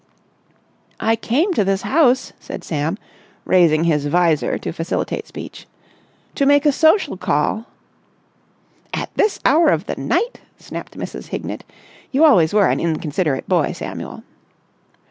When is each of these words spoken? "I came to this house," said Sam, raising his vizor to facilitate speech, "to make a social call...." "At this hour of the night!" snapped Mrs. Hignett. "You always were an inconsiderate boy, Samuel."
"I 0.99 1.15
came 1.15 1.53
to 1.53 1.63
this 1.63 1.83
house," 1.83 2.33
said 2.39 2.63
Sam, 2.63 2.97
raising 3.45 3.83
his 3.83 4.07
vizor 4.07 4.57
to 4.57 4.71
facilitate 4.71 5.27
speech, 5.27 5.67
"to 6.33 6.47
make 6.47 6.65
a 6.65 6.71
social 6.71 7.17
call...." 7.17 7.67
"At 8.95 9.13
this 9.13 9.39
hour 9.45 9.67
of 9.69 9.85
the 9.85 9.97
night!" 10.01 10.41
snapped 10.57 10.97
Mrs. 10.97 11.27
Hignett. 11.27 11.63
"You 12.11 12.25
always 12.25 12.51
were 12.51 12.65
an 12.67 12.79
inconsiderate 12.79 13.47
boy, 13.47 13.73
Samuel." 13.73 14.23